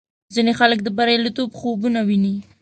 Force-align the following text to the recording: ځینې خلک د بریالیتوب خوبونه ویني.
ځینې 0.33 0.53
خلک 0.59 0.79
د 0.83 0.87
بریالیتوب 0.97 1.49
خوبونه 1.59 1.99
ویني. 2.07 2.35